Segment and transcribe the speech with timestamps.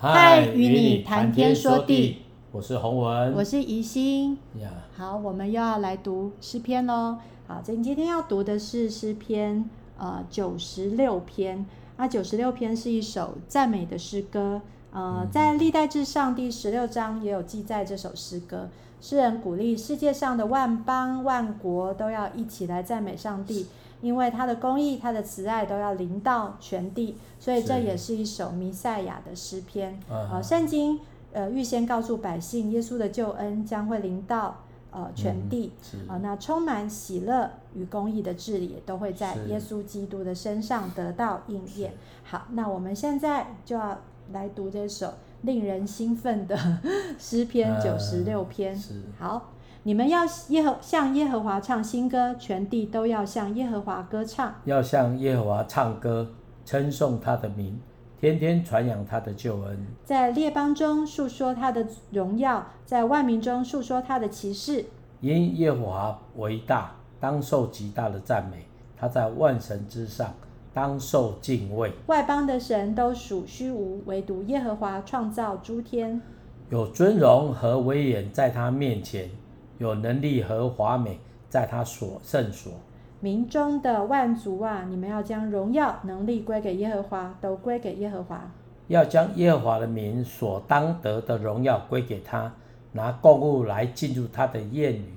[0.00, 2.18] 嗨，与你谈天说地，
[2.52, 4.38] 我是洪文，我是怡心。
[4.60, 7.16] 呀，好，我们又要来读诗篇喽。
[7.48, 11.66] 好，今今天要读的是诗篇呃九十六篇。
[11.96, 14.62] 那九十六篇是一首赞美的诗歌。
[14.92, 18.68] 呃，在历代志上第十六章也有记载这首诗歌。
[19.00, 23.66] 诗人鼓励世界上的万邦万国都要一起来赞美上帝，
[24.00, 29.98] 因为他的公义、他的慈爱都要临到全地，所以这也是一首弥赛亚的诗篇。
[30.08, 31.00] 呃，圣经
[31.32, 35.72] 呃预先告诉百姓，耶稣的救恩将会临到呃全地。
[36.06, 41.94] 啊、呃，那充满喜乐与公益的治理都会在耶稣基督的身上得到应验。
[42.24, 43.98] 好，那我们现在就要
[44.32, 45.14] 来读这首。
[45.42, 46.58] 令人兴奋的
[47.16, 48.76] 诗篇九十六篇，
[49.16, 49.52] 好，
[49.84, 56.30] 你们要耶和向耶和华唱新歌，全地都要向耶和华歌唱，要向耶和华唱歌，
[56.64, 57.78] 称颂他的名，
[58.20, 64.84] 天天传扬他的救恩，在列邦中述说他的荣耀，在万民中述说他的奇事。
[65.20, 68.66] 因耶和华为大，当受极大的赞美，
[68.96, 70.34] 他在万神之上。
[70.74, 76.20] 当受敬畏，外邦的神都属虚无，唯独耶和华创造诸天。
[76.70, 79.28] 有尊荣和威严在他面前，
[79.78, 82.72] 有能力和华美在他所圣所。
[83.20, 88.48] 民中的万族啊，你们要将荣耀能力归给耶和华，都归给耶和华。
[88.86, 92.52] 要将耶和华的名所当得的荣耀归给他，
[92.92, 95.14] 拿供物来进入他的宴宇。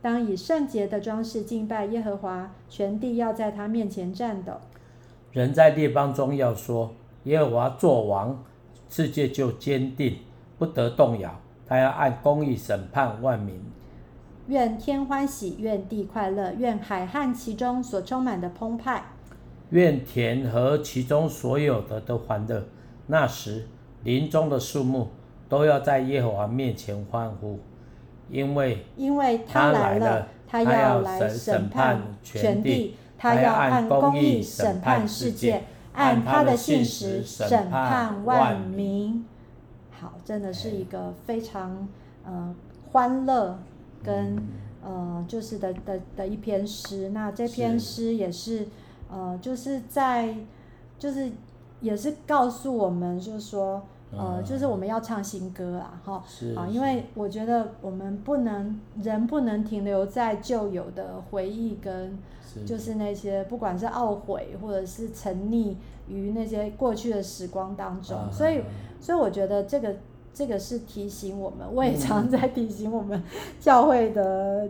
[0.00, 4.52] 当以圣洁的装饰敬拜耶和华，全地要在他面前颤抖。
[5.32, 6.92] 人在列邦中要说
[7.24, 8.44] ：“耶和华作王，
[8.88, 10.18] 世界就坚定，
[10.58, 11.34] 不得动摇。
[11.66, 13.58] 他要按公义审判万民。
[14.52, 19.02] 愿天欢喜，愿地快乐，愿海和其中所充满的澎湃。
[19.70, 22.62] 愿田和其中所有的都欢乐。
[23.06, 23.66] 那时，
[24.04, 25.08] 林中的树木
[25.48, 27.60] 都要在耶和华面前欢呼，
[28.28, 39.24] 因为因为他来了，他要来审判全地。”他要按公义审判世界，按他的信实审判万民。
[39.92, 41.86] 好，真的是一个非常
[42.24, 42.52] 呃
[42.90, 43.60] 欢乐
[44.02, 44.36] 跟
[44.84, 47.10] 呃就是的的的一篇诗。
[47.10, 48.66] 那这篇诗也是
[49.10, 50.34] 呃就是在
[50.98, 51.30] 就是
[51.80, 56.24] 也是告诉我们，就是说呃就是我们要唱新歌啊，哈
[56.56, 62.18] 啊，因为我觉得我们不能人不能停留在旧有的回忆跟。
[62.66, 65.74] 就是那些不管是懊悔或者是沉溺
[66.06, 68.60] 于那些过去的时光当中，啊、所以
[69.00, 69.96] 所以我觉得这个
[70.34, 73.22] 这个是提醒我们，我也常在提醒我们
[73.60, 74.68] 教会的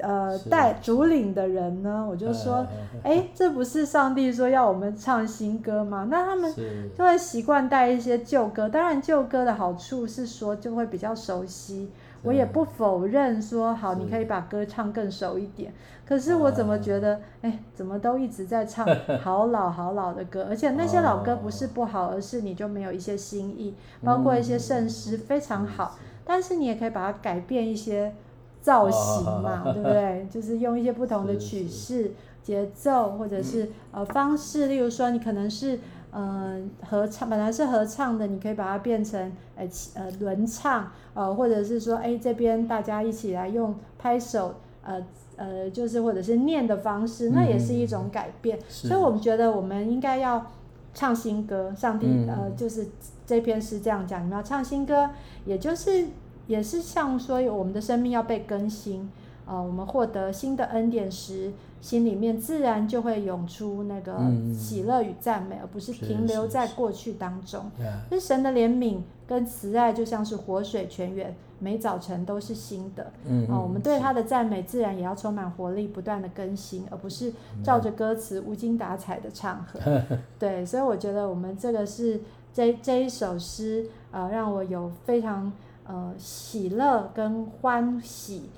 [0.00, 2.66] 呃带主领的人呢，我就说，
[3.02, 6.06] 哎、欸，这不是上帝说要我们唱新歌吗？
[6.08, 6.54] 那他们
[6.96, 11.90] 就会习惯带一些旧歌，当然旧歌的好处是说就会比较熟悉。
[12.22, 15.72] 我也不否认说好，你可以把歌唱更熟一点。
[16.06, 18.86] 可是我怎么觉得，哎、欸，怎么都一直在唱
[19.22, 28.14] 好老好老的歌，而且那些老歌不是不好，而是你就没有一些新意，包括一些圣诗非常好，但是你也可以把它改变一些
[28.60, 30.26] 造型嘛，对不对？
[30.30, 32.12] 就是用一些不同的曲式、
[32.42, 35.78] 节奏或者是呃方式，例如说你可能是。
[36.12, 45.04] 嗯，合唱本来是合唱的，你可以把它变成呃呃轮唱，呃或者是说哎这边大家一起来用拍手，呃
[45.36, 48.58] 呃就是或者是念的方式，那也是一种改变。
[48.68, 50.46] 所以我们觉得我们应该要
[50.94, 52.86] 唱新歌，上帝呃就是
[53.26, 55.10] 这篇诗这样讲，你们要唱新歌，
[55.44, 56.06] 也就是
[56.46, 59.10] 也是像说我们的生命要被更新。
[59.44, 61.50] 啊、呃，我们获得新的恩典时，
[61.80, 64.18] 心里面自然就会涌出那个
[64.52, 67.70] 喜乐与赞美，嗯、而不是停留在过去当中。
[68.10, 73.12] 是神的怜悯跟慈爱就像是活水泉源，每早晨都是新的。
[73.26, 79.78] 嗯，啊、呃，我们对他的赞美自然也要充满活力，不断的更新，而不是照着歌词无精打采的唱和。
[79.84, 82.20] 嗯、 对，所以我觉得我们这个是
[82.52, 85.52] 这这一首诗，呃，让我有非常
[85.86, 88.50] 呃喜乐跟欢喜。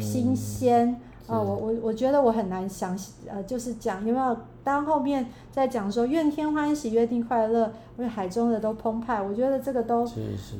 [0.00, 2.94] 新鲜啊、呃，我我我觉得我很难想，
[3.26, 10.06] 呃，就是讲有没有当后面在讲说愿天欢喜，约定快乐，为海中的都澎湃，我觉得这个都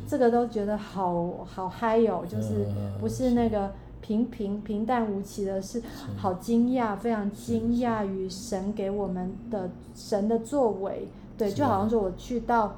[0.08, 2.66] 这个都觉得好好嗨哟、哦，就是
[2.98, 3.70] 不是那个
[4.00, 5.82] 平平平淡无奇的，是。
[6.16, 11.06] 好惊讶，非常惊讶于神给我们的神的作为，
[11.36, 12.76] 对，就好像说我去到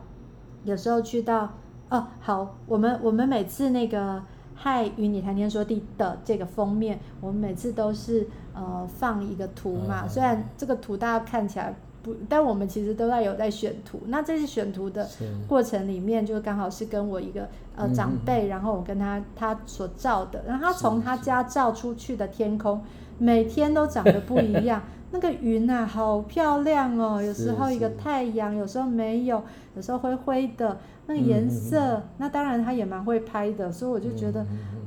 [0.64, 1.50] 有时候去到
[1.90, 4.20] 哦，好，我们我们每次那个。
[4.58, 10.08] 嗨，与你谈天说地的这个封面，我们每次都是呃放一个图嘛。
[10.08, 14.00] 虽然这个图大家看起来不，但我们其实都在有在选图。
[14.06, 15.06] 那这次选图的
[15.46, 22.82] 过程里面，就刚好是跟我一个呃长辈，然后我跟他他所照的，然后他从他家照出去的天空，
[23.18, 24.82] 每天都长得不一样。
[25.10, 27.22] 那个云啊，好漂亮哦！
[27.22, 29.42] 有时候一个太阳，有时候没有，
[29.74, 34.44] 有时候灰灰的，那个颜色，那当然他也蛮会拍的，所以我就觉得。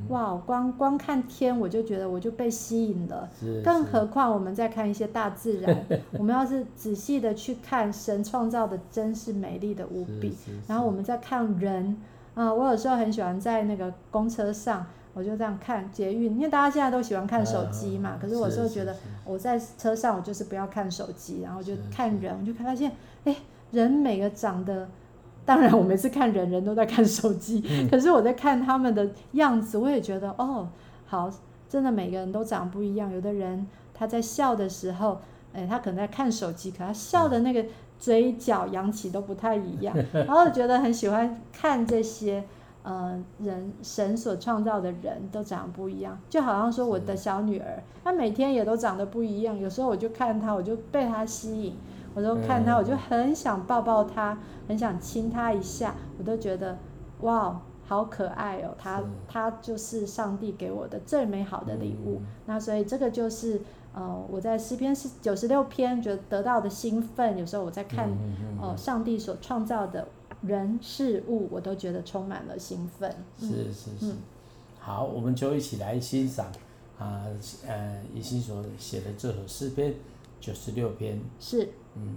[0.08, 3.28] 哇，光光看天我就觉得我就被吸引了，
[3.62, 5.86] 更何况我们在看一些大自然，
[6.18, 10.36] 我们要是仔细的去看神创造的，真是美丽的无比。
[10.66, 11.96] 然后我们再看人，
[12.34, 14.84] 啊、呃，我有时候很喜欢在那个公车上，
[15.14, 22.92] 我就这样看捷运，因为大家现在都喜欢看手机嘛，可是我有时候觉得我在车上我就是不要看手机，然后就看人，我就发现，
[23.24, 23.36] 哎，
[23.70, 24.88] 人每个长得。
[25.42, 30.68] 当然，我每次看人人都在看手机，嗯， 可是我在看他们的样子，我也觉得哦，
[31.06, 31.28] 好，
[31.68, 33.10] 真的每个人都长不一样。
[33.10, 35.20] 有的人他在笑的时候，
[35.52, 37.64] 哎，他可能在看手机，可他笑的那个
[37.98, 39.96] 嘴角扬起都不太一样。
[40.12, 42.44] 然后我觉得很喜欢看这些，
[42.82, 49.58] 呃，人神所创造的人都长不一样，就好像说我的小女儿，她每天也都长得不一样。
[49.58, 51.76] 有时候我就看她，我就被她吸引。
[52.14, 56.78] 我都看她，我就很想抱抱她，很想亲她一下，我都觉得
[57.20, 58.74] 哇，好可爱哦！
[58.78, 62.20] 她她就是上帝给我的最美好的礼物。
[62.46, 63.60] 那所以这个就是
[63.94, 67.36] 呃，我在诗篇是九十六篇觉得得到的兴奋。
[67.36, 68.08] 有时候我在看
[68.60, 70.08] 哦，上帝所创造的
[70.42, 73.14] 人事物，我都觉得充满了兴奋。
[73.38, 74.14] 是是是，
[74.78, 76.50] 好，我们就一起来欣赏
[76.98, 77.26] 啊，
[77.66, 79.94] 呃，以心所写的这首诗篇。
[80.40, 82.16] 九十六篇是，嗯。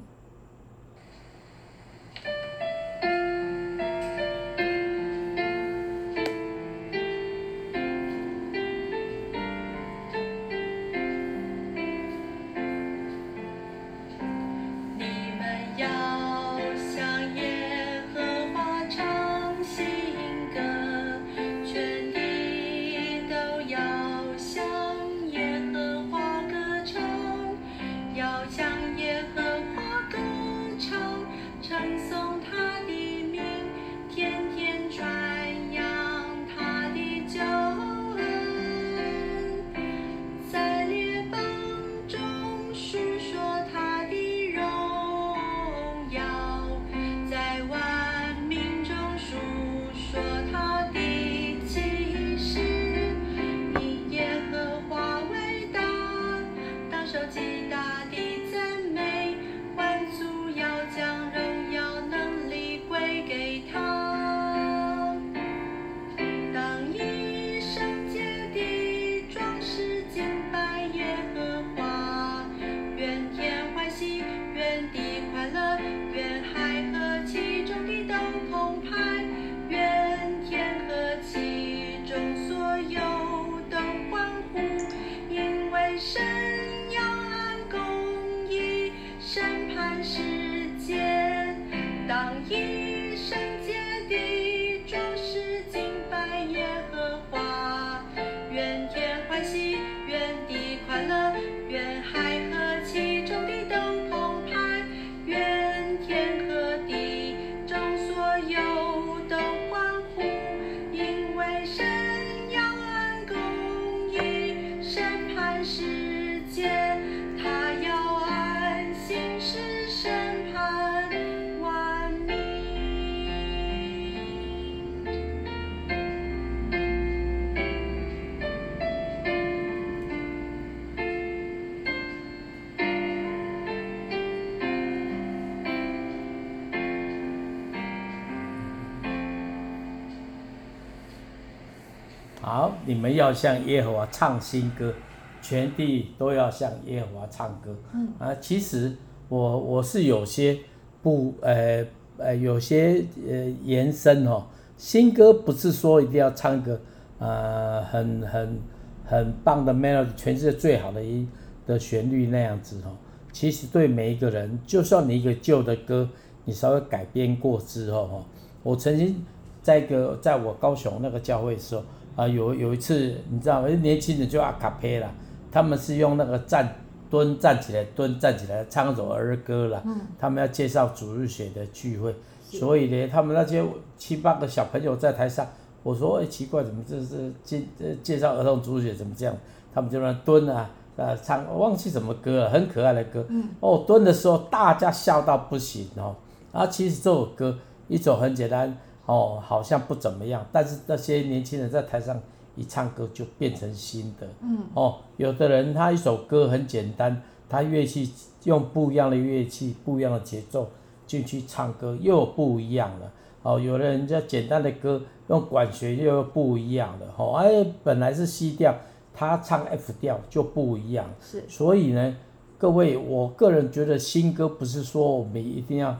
[142.86, 144.94] 你们要向耶和华唱新歌，
[145.42, 147.76] 全地都要向耶和华唱歌。
[147.94, 148.96] 嗯啊，其实
[149.30, 150.58] 我我是有些
[151.02, 151.86] 不呃
[152.18, 154.44] 呃有些呃延伸哦，
[154.78, 156.80] 新歌不是说一定要唱个
[157.20, 158.60] 呃很很
[159.06, 161.28] 很棒的 melody，全世界最好的音
[161.66, 162.96] 的旋律那样子哦。
[163.32, 166.08] 其实对每一个人，就算你一个旧的歌，
[166.46, 168.26] 你稍微改编过之后哈，
[168.62, 169.26] 我曾经
[169.62, 171.84] 在一个在我高雄那个教会的时候。
[172.16, 173.68] 啊，有有一次，你知道吗？
[173.68, 175.10] 年轻人就阿卡佩啦，
[175.52, 176.76] 他们是用那个站
[177.10, 179.82] 蹲站起来，蹲站起来唱一首儿歌啦。
[179.86, 180.00] 嗯。
[180.20, 182.14] 他们要介绍主日学的聚会，
[182.50, 183.64] 所以呢，他们那些
[183.98, 185.48] 七八个小朋友在台上，
[185.82, 187.64] 我说，哎，奇怪，怎么这是介
[188.04, 189.36] 介绍儿童主日学怎么这样？
[189.74, 193.26] 他们就那蹲啊，呃唱，我忘记什么歌了，很可爱的歌。
[193.30, 193.50] 嗯。
[193.60, 196.16] 哦，蹲的时候大家笑到不行哦。
[196.52, 202.18] 啊，其实这首歌一首很简单哦，好像不怎么样，但是那些年轻人在台上
[202.56, 204.28] 一唱歌就变成新的。
[204.42, 204.60] 嗯。
[204.74, 208.10] 哦，有的人他一首歌很简单，他乐器
[208.46, 210.70] 用不一样的乐器，不一样的节奏
[211.06, 213.12] 进去唱歌又不一样了。
[213.42, 217.14] 哦，有的人家简单的歌用管弦又不一样了。
[217.18, 218.74] 哦，哎，本来是 C 调，
[219.14, 221.10] 他唱 F 调就不一样。
[221.22, 221.44] 是。
[221.50, 222.16] 所以呢，
[222.58, 226.00] 各位，我个人觉得新歌不是说我们一定要。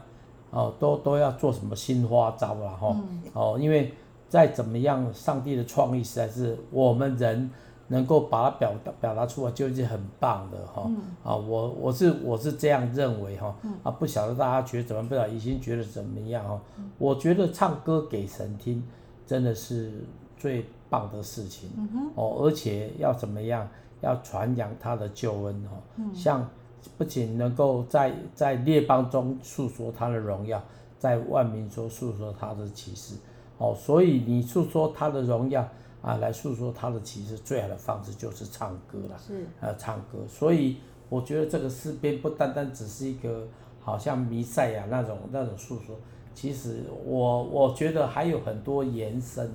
[0.54, 2.96] 哦，都都要做什么新花招了哈？
[2.96, 3.92] 嗯、哦，因为
[4.28, 7.50] 再怎么样，上帝的创意实在是我们人
[7.88, 10.84] 能够把它表达表达出来，就已经很棒的哈。
[10.86, 13.52] 嗯、啊，我我是我是这样认为哈。
[13.64, 15.08] 嗯、啊，不晓得大家觉得怎么样？
[15.08, 16.60] 不晓得已经觉得怎么样哈？
[16.78, 18.80] 嗯、我觉得唱歌给神听，
[19.26, 20.04] 真的是
[20.36, 21.68] 最棒的事情。
[21.76, 23.68] 嗯、哦，而且要怎么样？
[24.00, 25.82] 要传扬他的救恩哦。
[25.96, 26.48] 嗯、像。
[26.96, 30.62] 不仅能够在在列邦中诉说他的荣耀，
[30.98, 33.14] 在万民中诉说他的启示，
[33.58, 35.66] 哦，所以你诉说他的荣耀
[36.02, 40.18] 啊，来诉说他的启示，最好的方式就是唱歌了，是，呃，唱歌。
[40.28, 40.76] 所以
[41.08, 43.46] 我觉得这个诗篇不单单只是一个
[43.80, 45.96] 好像弥赛亚那种那种诉说，
[46.34, 49.50] 其实我我觉得还有很多延伸，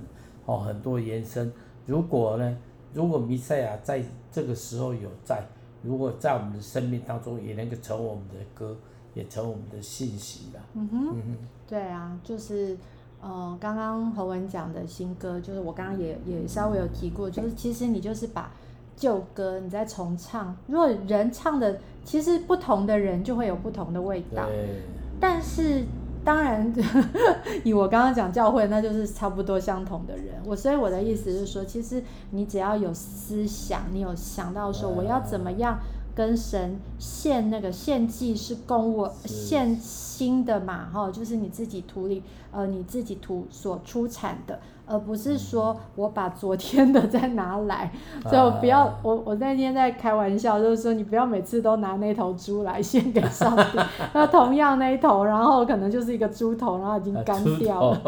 [0.45, 1.51] 哦，很多延伸。
[1.85, 2.57] 如果呢，
[2.93, 5.43] 如果弥赛亚在这个时候有在。
[5.81, 8.75] 如果在我们的生命当中也能够成为我们的歌，
[9.13, 10.61] 也成为我们的信息啦。
[10.73, 12.77] 嗯哼，嗯哼对啊，就是
[13.21, 18.51] 呃，刚刚侯文讲的新歌，就是我刚刚也也稍微有提过，就是其实你就是把
[18.95, 24.81] 旧歌你再重唱，如果人唱的，其实不同的人就会有不同的味道，对
[25.19, 25.83] 但是。
[26.23, 26.71] 当然，
[27.63, 30.35] 以我刚刚讲教会，那就是差不多相同的人。
[30.45, 35.79] 我所以我的意思是说，其实你只要有思想，你有想到说我要怎么样
[36.13, 42.21] 跟神献那个献祭是供我献心的嘛，哈，就是你自己土里
[42.51, 44.59] 呃你自己土所出产的。
[44.89, 47.91] 而不是说我把昨天的再拿来，
[48.23, 53.79] 所以我不要我我那天在开玩笑，就是说你不要每次都拿那头猪来献给上帝，
[54.13, 58.01] 那同样那一头，然后可能就是一个猪头，然后已经干掉了，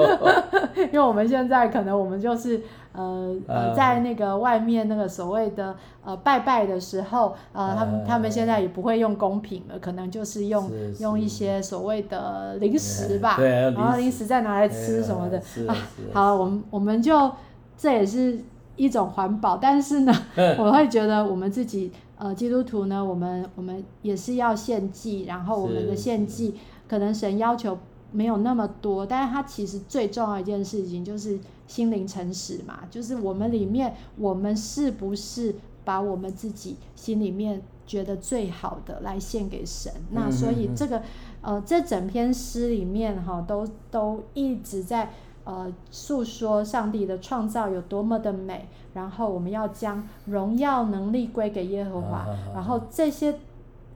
[0.92, 2.62] 因为我们现在可能我们就是。
[2.94, 10.70] 呃呃，在那个外面那个所谓的呃拜拜的时候，呃，他们他们现在也不会用公品了，可能就是用
[11.00, 13.36] 用一些所谓的零食吧，
[13.76, 15.76] 然后零食再拿来吃什么的啊。
[16.14, 17.32] 好，我们我们就
[17.78, 18.40] 这也是
[18.76, 20.14] 一种环保，但是呢，
[20.60, 26.56] 我会觉得我们自己呃基督徒呢，我们我们也是要献祭，然后我们的献祭
[26.90, 27.78] 可能神要求。
[28.12, 39.90] 没有那么多，但是它其实最重要一件事情就是心灵诚实嘛，就是我们里面，我们是不是把我们自己心里面觉得最好的来献给神？
[39.96, 41.02] 嗯、那所以这个
[41.42, 45.12] 呃，这整篇诗里面哈，都都一直在
[45.46, 53.40] 呃诉说上帝的创造有多么的美，然后我们要将荣耀能力归给耶和华，啊、然后这些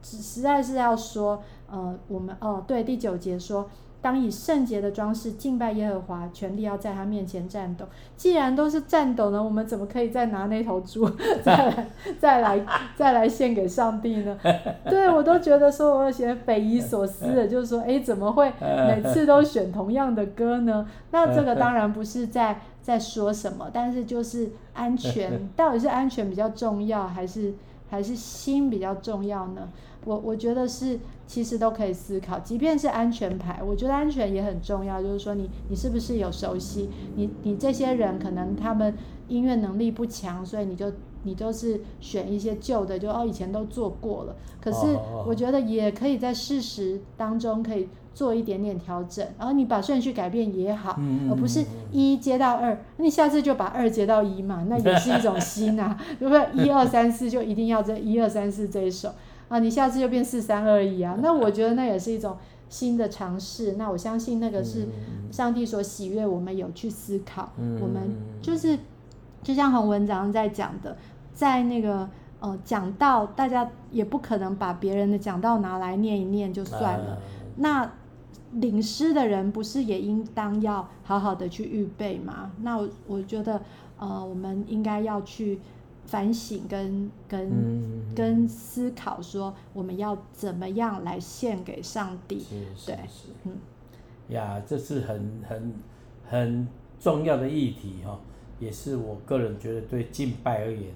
[0.02, 3.70] 实在是要说呃，我们哦、呃，对，第九节说。
[4.06, 7.84] 当以圣洁的装饰敬拜耶和华，全力要在他面前战斗。
[8.16, 11.10] 既然都是战斗呢，我们怎么可以再拿那头猪
[11.42, 11.88] 再来
[12.20, 14.38] 再来再来献给上帝呢？
[14.88, 20.88] 对，我都觉得说，我有些匪夷所思的，就是说，哎，怎么会每次都选同样的歌呢？
[21.10, 27.56] 那这个当然不是在在说什么，但是就是安全， 到底是安全比较重要，还是
[27.90, 29.68] 还是心比较重要呢？
[30.06, 35.02] 我我觉得是，其实都可以思考，即便是安全牌，我觉得安全也很重要。
[35.02, 36.90] 就是说你，你你是不是有熟悉？
[37.16, 38.96] 你你这些人可能他们
[39.28, 40.92] 音乐能力不强，所以你就
[41.24, 44.36] 你就是选一些旧的，就哦以前都做过了。
[44.62, 44.98] 可是
[45.28, 56.66] 我觉得也可以在事实当中可以做一点点调整，然后你把顺序改变也好，而不是一接到二，你下次就把二接到一嘛，那也是一种新啊， 对不对？
[56.66, 59.10] 一二三四就一定要这一二三四这一首。
[59.48, 61.18] 啊，你下次就变四三二一啊？
[61.22, 62.36] 那我觉得那也是一种
[62.68, 63.74] 新的尝试。
[63.74, 64.88] 那我相信那个是
[65.32, 67.52] 上帝所喜悦，我们有去思考。
[67.60, 68.78] 嗯、我们就是
[69.44, 70.98] 就像洪文章在讲的，
[71.34, 72.10] 在那个
[72.40, 77.12] 呃讲道，大家也不可能把别人的讲道拿来念一念就算了。
[77.12, 77.18] 啊、
[77.58, 77.92] 那
[78.54, 82.52] 领诗的人不是也应当要好好的去预备吗？
[82.64, 83.62] 那我我觉得
[84.00, 85.60] 呃，我们应该要去。
[86.06, 92.40] 反省跟跟、嗯、跟思考，说我们要怎么样来献给上帝？
[92.40, 93.00] 是是是，对，
[93.44, 93.58] 嗯，
[94.30, 95.74] 呀，这是很很
[96.28, 96.68] 很
[97.00, 98.20] 重要的议题哈，
[98.60, 100.92] 也是我个人觉得对敬拜而言，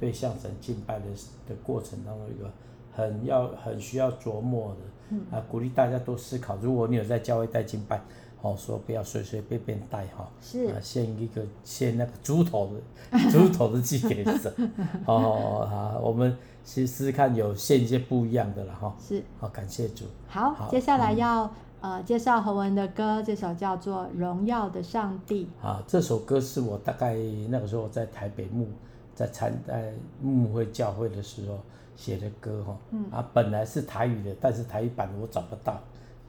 [0.00, 1.06] 对向神敬拜的
[1.48, 2.50] 的过程当中一个
[2.92, 4.78] 很要很需要琢磨的。
[5.10, 6.56] 嗯、啊，鼓励大家多思考。
[6.62, 8.00] 如果你有在教会带敬拜，
[8.42, 10.28] 哦，说不要随随便便带哈。
[10.42, 10.66] 是。
[10.66, 14.52] 啊，献一个献那个猪头的 猪头的寄给神。
[15.06, 18.94] 哦啊，我们试试看有献一些不一样的了哈。
[19.00, 19.22] 是。
[19.40, 20.04] 好，感谢主。
[20.28, 21.44] 好，好接下来要、
[21.80, 25.48] 嗯、呃介绍何文的歌，这首叫做《荣耀的上帝》。
[25.66, 27.16] 啊，这首歌是我大概
[27.48, 28.68] 那个时候在台北牧
[29.14, 31.58] 在参在牧会教会的时候。
[31.94, 35.78] 写的歌哈，嗯啊，本来是台语的，但是台语版我找不到，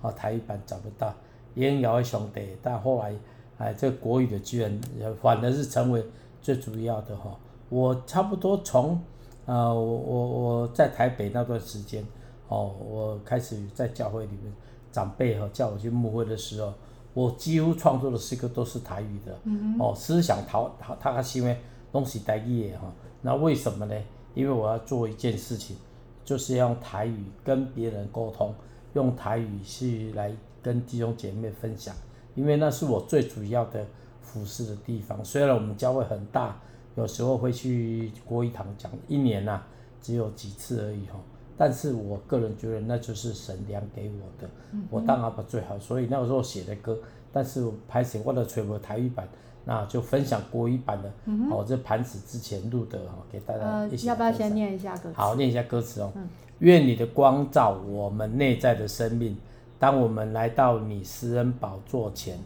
[0.02, 1.12] 啊，台语版找不到，
[1.56, 3.14] 燕瑶的兄弟，但后来，
[3.58, 4.80] 哎，这个国语的居然
[5.22, 6.04] 反而是成为
[6.42, 7.38] 最主要的哈。
[7.70, 9.00] 我差不多从，
[9.46, 12.06] 呃，我我我在台北那段时间，
[12.48, 14.54] 哦，我开始在教会里面，
[14.92, 16.74] 长辈哈叫我去牧会的时候，
[17.14, 21.58] 我几乎创作的诗歌都是台语的，嗯、哦，思想讨讨他是因为
[21.92, 22.92] 东西台语的哈，
[23.22, 23.96] 那为什么呢？
[24.36, 25.78] 因为我要做一件事情，
[26.26, 28.54] 就是要用台语跟别人沟通，
[28.94, 30.32] 用台语去来
[30.64, 31.94] 跟弟兄姐妹分享，
[32.34, 33.86] 因为那是我最主要的
[34.22, 35.24] 服侍的地方。
[35.24, 36.58] 虽然我们教会很大，
[36.96, 39.68] 有时候会去国语堂讲，一年呐、啊、
[40.02, 41.20] 只有几次而已哈，
[41.58, 44.50] 但是我个人觉得那就是神量给我的，
[44.90, 46.98] 我当然把最好，所以那个时候写的歌，
[47.32, 49.28] 但是我拍成我的全部台语版。
[49.66, 54.12] 那就分享国语版的，嗯、哦，这盘子之前录的哈，给大家一起、呃。
[54.12, 55.14] 要不要先念一下歌词？
[55.14, 56.12] 好，念一下歌词哦。
[56.18, 56.28] 嗯、
[56.60, 59.38] 愿你的光照我们内在的生命，
[59.84, 62.40] 当我们来到你施恩宝座前，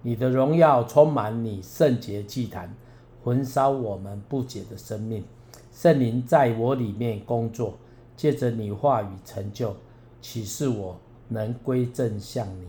[0.00, 2.74] 你的荣耀充满你圣洁祭坛，
[3.22, 5.22] 焚烧我们不解的生命。
[5.70, 7.76] 圣灵在我里面工作，
[8.16, 9.76] 借着你话语成就，
[10.22, 12.66] 启示我能归正向你，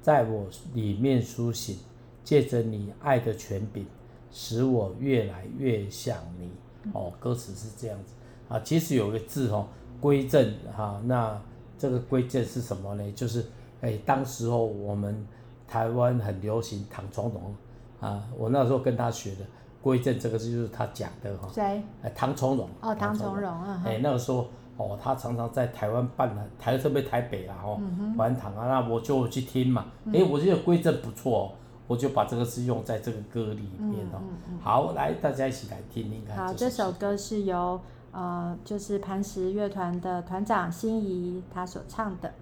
[0.00, 1.76] 在我里面苏醒。
[2.22, 3.84] 借着你爱的权柄，
[4.30, 6.48] 使我越来越像你。
[6.92, 8.14] 哦，歌词是这样子
[8.48, 8.60] 啊。
[8.60, 9.66] 其实有个字哦，
[10.00, 11.02] 归正哈。
[11.04, 11.36] 那
[11.76, 13.12] 这个归正是什么呢？
[13.12, 13.44] 就是
[13.80, 15.26] 哎，当时候我们
[15.66, 17.54] 台湾很流行唐从容
[18.00, 18.22] 啊。
[18.36, 19.44] 我那时候跟他学的
[19.80, 21.48] 归正这个字就是他讲的哈。
[21.52, 21.82] 谁？
[22.14, 22.68] 唐从容。
[22.80, 23.82] 哦，唐从容啊。
[23.84, 27.80] 哎，那个时候哦，他常常在台湾办了台特别台北啦哦，
[28.16, 29.86] 欢堂啊，那我就去听嘛。
[30.12, 31.52] 哎，我觉得归正不错哦。
[31.88, 34.20] 我就把这个字用在这个歌里面哦。
[34.60, 36.36] 好，来，大家一起来听听看。
[36.36, 42.32] 好，这首歌是由呃，就是磐石乐团的团长心仪他所唱的。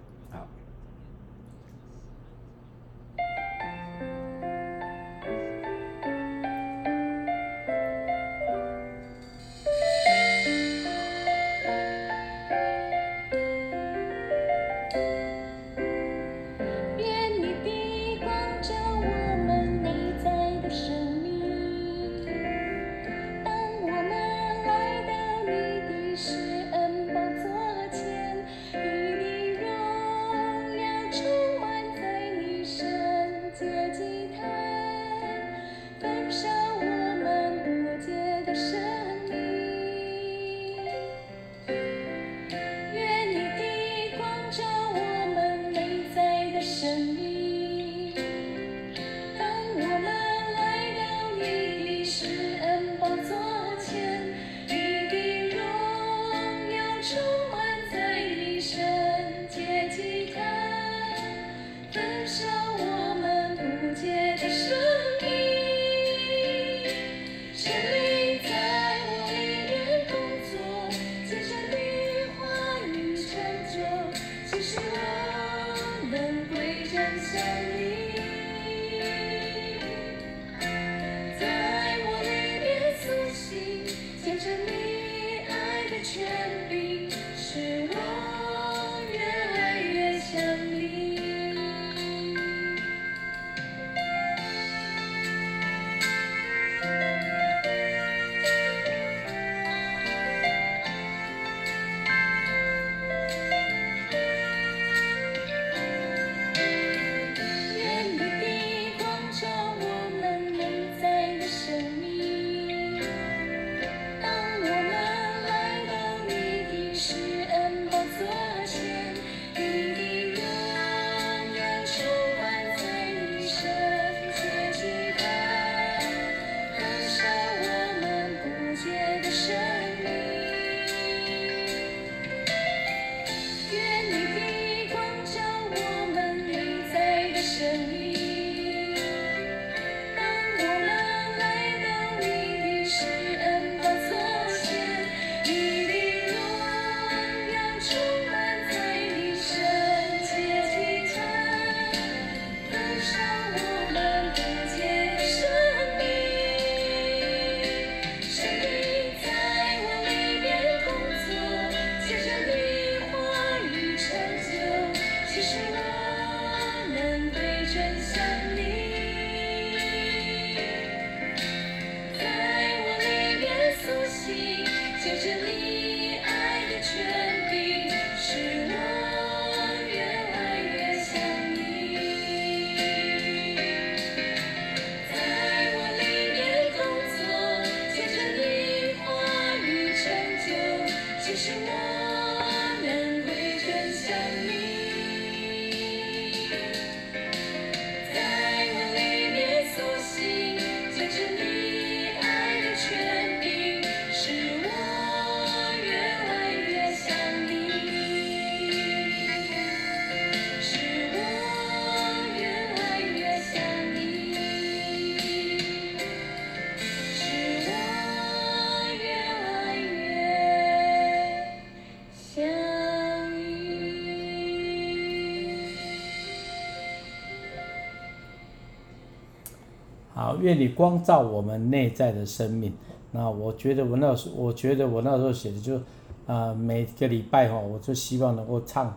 [230.41, 232.73] 愿你光照我们内在的生命。
[233.11, 235.79] 那我觉得我那时，我觉得我那时候写的就，
[236.27, 238.93] 啊、每个礼拜哈，我就希望能够唱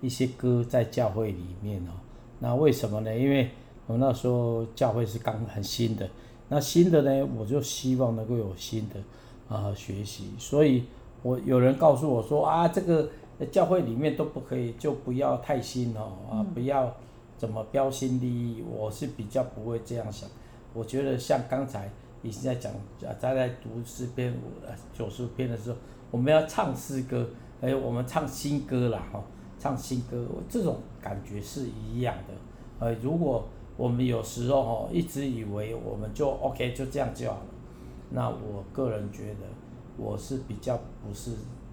[0.00, 1.90] 一些歌在教会里面哦。
[2.38, 3.16] 那为什么呢？
[3.16, 3.50] 因为
[3.86, 6.08] 我那时候教会是刚很新的，
[6.48, 8.96] 那新的呢，我就希望能够有新的
[9.48, 10.30] 啊、学习。
[10.38, 10.84] 所以
[11.22, 13.08] 我有人告诉我说啊，这个
[13.50, 16.94] 教会里面都不可以，就不要太新哦，啊，不要
[17.36, 18.62] 怎么标新立异。
[18.70, 20.28] 我是比较不会这样想，
[20.76, 21.90] 我觉得像刚才。
[22.22, 24.50] 你现在讲啊，在在读诗篇五
[24.92, 25.76] 九十篇的时候，
[26.10, 27.24] 我们要唱诗歌，
[27.60, 29.22] 哎，我们唱新歌啦，哈，
[29.60, 32.34] 唱新歌，这种感觉是一样的。
[32.80, 37.46] 呃，如果我们有时候哈，一直以为我们就 OK，就这样就好了，
[38.10, 39.46] 那我个人觉得
[39.96, 41.30] 我是比较不是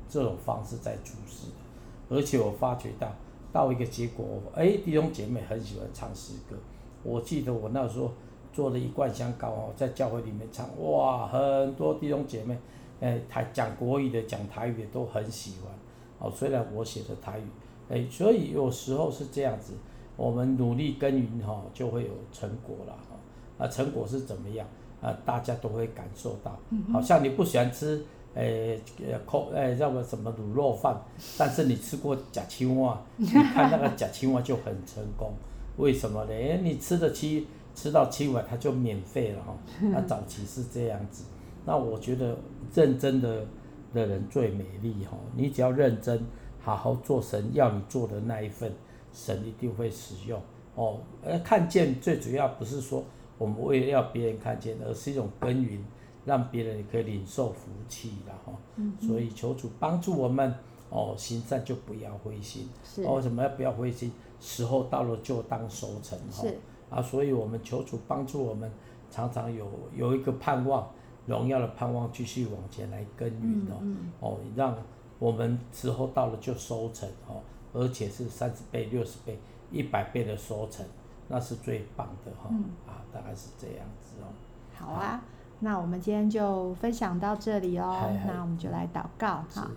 [0.08, 3.12] 这种方式在处事的，而且我发觉到
[3.52, 6.56] 到一个结果，哎，弟兄姐妹很喜欢唱诗歌，
[7.02, 8.12] 我记得我那时候。
[8.54, 12.56] 做了一罐香膏哦，在教会里面唱，哇，很多弟兄姐妹，
[13.02, 15.72] 哎，台讲国语的、讲台语的都很喜欢。
[16.20, 17.44] 哦，虽然我写的台语，
[17.90, 19.74] 哎，所以有时候是这样子，
[20.16, 23.66] 我们努力耕耘哈，就会有成果了哈。
[23.66, 24.66] 啊，成果是怎么样？
[25.02, 26.58] 啊，大家都会感受到。
[26.94, 28.80] 好像你不喜欢吃，哎，
[29.26, 30.96] 口，哎，叫个什么卤肉饭，
[31.38, 35.34] 但是你吃过假青蛙， 你看那个假青蛙就很成功。
[35.78, 36.32] 为什么呢？
[36.32, 37.48] 哎，你吃得起。
[37.76, 39.56] 吃到七碗，它就免费了哈。
[39.92, 41.26] 那早期是这样子，
[41.66, 42.38] 那我觉得
[42.74, 43.46] 认真的
[43.94, 45.18] 的人最美丽哈。
[45.36, 46.24] 你只要认真，
[46.62, 48.72] 好好做神要你做的那一份，
[49.12, 50.40] 神一定会使用
[50.76, 51.00] 哦。
[51.26, 53.04] 而看见最主要不是说
[53.38, 55.84] 我们为了要别人看见，而是一种耕耘，
[56.26, 58.58] 让别人也可以领受福气的哈。
[59.02, 60.54] 所以求主帮助我们
[60.90, 62.70] 哦，行善就不要灰心。
[63.06, 64.12] 哦，为什么要不要灰心？
[64.40, 66.46] 时候到了就当收成哈。
[66.94, 68.72] 啊，所以我们求主帮助我们，
[69.10, 70.88] 常常有有一个盼望，
[71.26, 74.76] 荣耀的盼望，继续往前来耕耘哦，嗯嗯、哦，让
[75.20, 77.42] 我们时候到了就收成哦，
[77.74, 79.40] 而且是三十倍、六十倍、
[79.72, 80.86] 一百倍的收成，
[81.30, 84.28] 那是最棒的哈，嗯、啊，大概是这样子哦。
[84.76, 85.22] 好啊，好，
[85.62, 89.72] 那我们今天就分享到这里哦，嘿嘿，那我们就来祷告哈。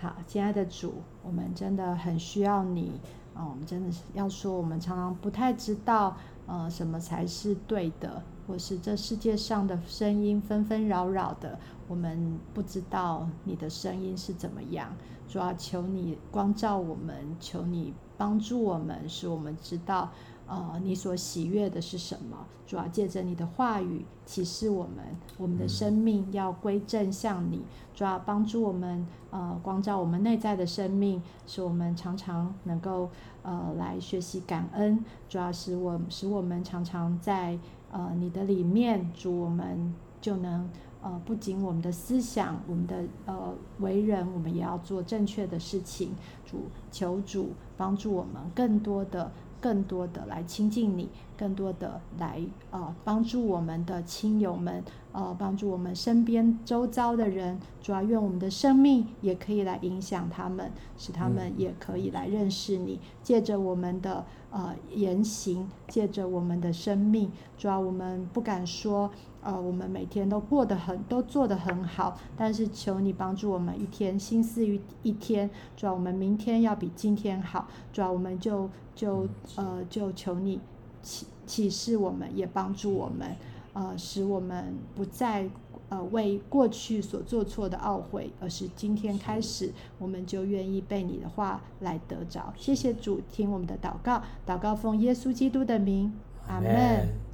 [0.00, 3.00] 好，亲爱的主，我们真的很需要你
[3.34, 6.16] 哦，我们真的是要说，我们常常不太知道。
[6.48, 8.22] 呃，什么才是对的？
[8.46, 14.96] 或是这世界上的声音纷纷扰扰的，我们不知道你的声音是怎么样。
[15.28, 20.10] 主要求你光照我们，求你帮助我们，使我们知道，
[20.48, 22.46] 呃，你所喜悦的是什么。
[22.66, 25.04] 主要借着你的话语启示我们，
[25.38, 27.62] 我们的生命要归正向你。
[27.94, 33.08] 主要帮助我们，呃，光照我们内在的生命，使我们常常能够。
[33.40, 37.58] 呃，来学习感恩，主要是我使我们常常在
[37.90, 40.68] 呃你的里面，主我们就能
[41.00, 46.10] 呃不仅我们的思想，我们的呃为人，我们也要做正确的事情。
[46.44, 49.32] 主求主帮助我们更多的。
[49.60, 69.10] 更多的来亲近你，更多的来呃帮助我们的亲友们，呃帮助我们身边周遭的人，主要愿我们的生命也可以来影响他们，使他们也可以来认识你，嗯、借着我们的呃言行，借着我们的生命，主要我们不敢说。
[69.40, 80.60] 呃，我们每天都过得很，都做得很好，但是求你帮助我们一天心思于一天，主要我们明天要比今天好，主要我们就就呃就求你
[81.02, 83.36] 启启示我们，也帮助我们，
[83.72, 85.48] 呃，使我们不再
[85.88, 92.52] 呃为过去所做错的懊悔，而是今天开始，我们就愿意被你的话来得着。
[92.56, 96.12] 谢谢主，听我们的祷告，祷告奉耶稣基督的名，
[96.46, 97.27] 阿门。